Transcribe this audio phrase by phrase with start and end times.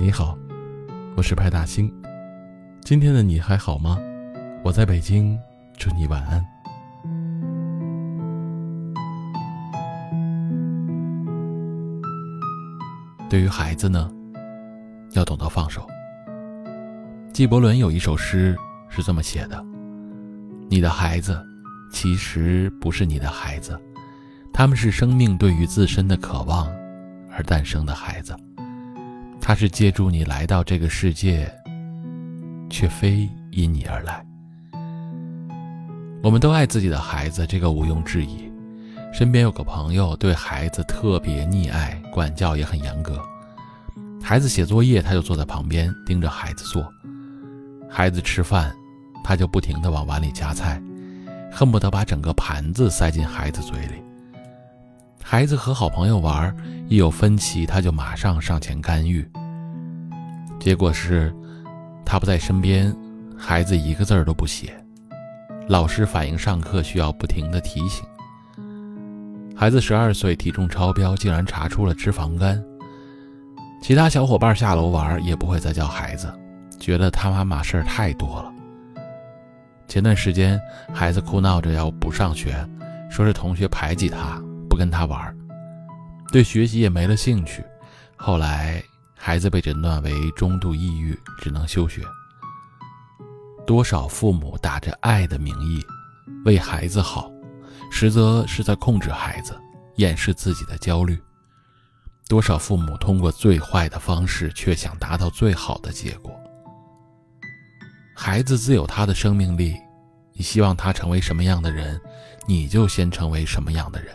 [0.00, 0.38] 你好，
[1.16, 1.92] 我是派大星。
[2.82, 3.98] 今天的你还好吗？
[4.62, 5.36] 我在北京，
[5.76, 6.40] 祝你晚安。
[13.28, 14.08] 对于孩子呢，
[15.14, 15.84] 要懂得放手。
[17.32, 18.56] 纪伯伦有一首诗
[18.88, 19.60] 是这么写的
[20.70, 21.44] ：“你的孩子，
[21.90, 23.76] 其实不是你的孩子，
[24.52, 26.68] 他们是生命对于自身的渴望
[27.32, 28.36] 而诞生的孩子。
[29.48, 31.50] 他是借助你来到这个世界，
[32.68, 34.22] 却非因你而来。”
[36.22, 38.52] 我们都爱自己的孩子，这个毋庸置疑。
[39.10, 43.18] 身边有个朋友对孩子特别溺爱，管教也很严格。
[44.22, 46.82] 孩子写作业，他就坐在旁边盯着孩子做；
[47.88, 48.70] 孩子吃饭，
[49.24, 50.78] 他就不停地往碗里夹菜，
[51.50, 53.94] 恨不得把整个盘子塞进孩子嘴里。
[55.22, 56.54] 孩子和好朋友玩，
[56.88, 59.26] 一有分歧，他就马上上前干预。
[60.68, 61.34] 结果是，
[62.04, 62.94] 他不在身边，
[63.38, 64.78] 孩子一个字儿都不写。
[65.66, 68.04] 老师反映上课需要不停的提醒。
[69.56, 72.62] 孩子十二岁，体重超标，竟然查出了脂肪肝。
[73.80, 76.30] 其他小伙伴下楼玩也不会再叫孩子，
[76.78, 78.52] 觉得他妈妈事儿太多了。
[79.86, 80.60] 前段时间，
[80.92, 82.54] 孩子哭闹着要不上学，
[83.08, 84.38] 说是同学排挤他，
[84.68, 85.34] 不跟他玩，
[86.30, 87.64] 对学习也没了兴趣。
[88.16, 88.82] 后来，
[89.18, 92.02] 孩子被诊断为中度抑郁，只能休学。
[93.66, 95.84] 多少父母打着爱的名义，
[96.44, 97.30] 为孩子好。
[97.90, 99.58] 实则是在控制孩子，
[99.96, 101.18] 掩饰自己的焦虑。
[102.28, 106.30] 多少父母通过最坏的方式，却想达到最好的结果。
[108.14, 109.74] 孩子自有他的生命力，
[110.34, 111.98] 你希望他成为什么样的人，
[112.46, 114.14] 你就先成为什么样的人，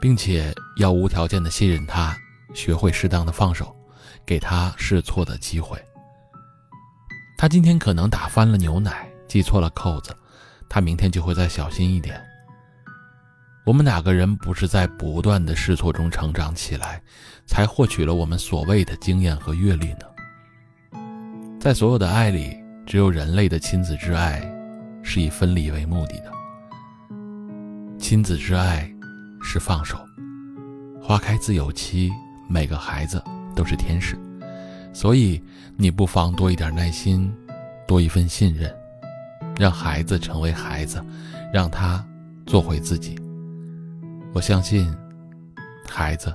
[0.00, 2.16] 并且要无条件的信任他，
[2.56, 3.76] 学会适当的放手，
[4.24, 5.78] 给他试错的机会。
[7.36, 10.16] 他今天可能打翻了牛奶，系错了扣子，
[10.66, 12.18] 他明天就会再小心一点。
[13.66, 17.02] 我们哪个人不是在不断的试错中成长起来，
[17.46, 20.98] 才获取了我们所谓的经验和阅历呢？
[21.60, 22.56] 在所有的爱里，
[22.86, 24.40] 只有人类的亲子之爱，
[25.02, 26.32] 是以分离为目的的。
[27.98, 28.90] 亲子之爱
[29.42, 29.98] 是放手。
[31.02, 32.10] 花开自有期，
[32.48, 33.22] 每个孩子
[33.54, 34.16] 都是天使，
[34.92, 35.42] 所以
[35.76, 37.34] 你不妨多一点耐心，
[37.86, 38.74] 多一份信任，
[39.58, 41.04] 让孩子成为孩子，
[41.52, 42.04] 让他
[42.46, 43.18] 做回自己。
[44.32, 44.94] 我相信，
[45.88, 46.34] 孩子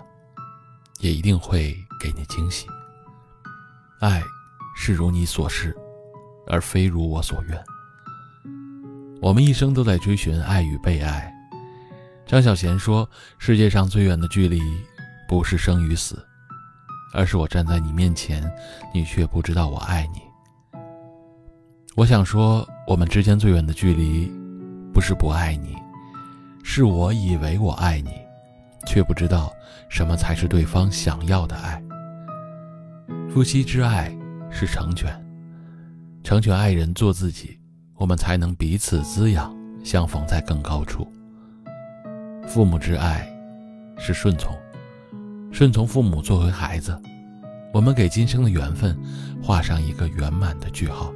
[0.99, 2.67] 也一定会给你惊喜。
[3.99, 4.21] 爱
[4.75, 5.75] 是如你所示，
[6.47, 7.63] 而非如我所愿。
[9.21, 11.31] 我们一生都在追寻爱与被爱。
[12.25, 13.07] 张小娴说
[13.37, 14.59] ：“世界上最远的距离，
[15.31, 16.21] 不是生与死，
[17.13, 18.43] 而是我站在你面前，
[18.93, 20.19] 你却不知道我爱你。”
[21.95, 24.29] 我想说，我们之间最远的距离，
[24.93, 25.77] 不是不爱你。
[26.63, 28.11] 是我以为我爱你，
[28.85, 29.49] 却不知道
[29.87, 31.81] 什么才是对方想要的爱。
[33.29, 34.13] 夫妻之爱
[34.51, 35.09] 是成全，
[36.25, 37.57] 成全爱人做自己，
[37.95, 41.09] 我们才能彼此滋养，相逢在更高处。
[42.45, 43.25] 父母之爱
[43.97, 44.53] 是顺从，
[45.51, 46.97] 顺从父母作为孩子，
[47.73, 48.97] 我们给今生的缘分
[49.43, 51.13] 画上一个圆满的句号。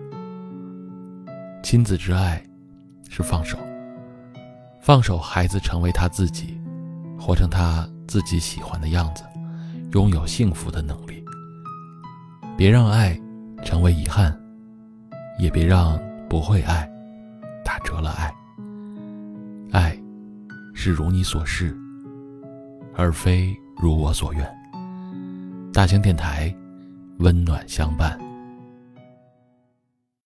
[1.64, 2.44] 亲子之爱
[3.10, 3.58] 是放手。
[4.82, 6.62] 放手，孩子成为他自己，
[7.18, 9.24] 活成他自己喜欢的样子，
[9.94, 11.24] 拥有幸福的能力。
[12.56, 13.20] 别让爱
[13.64, 14.38] 成为遗憾，
[15.40, 16.88] 也别让不会爱
[17.64, 18.32] 打折了爱。
[19.72, 19.98] 爱
[20.74, 21.76] 是如你所示，
[22.96, 24.48] 而非如我所愿。
[25.74, 26.56] 大型电台，
[27.20, 28.25] 温暖相伴。